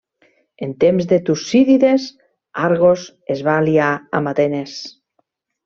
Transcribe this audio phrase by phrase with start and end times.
[0.67, 2.07] En temps de Tucídides,
[2.69, 3.05] Argos
[3.37, 4.77] es va aliar amb Atenes.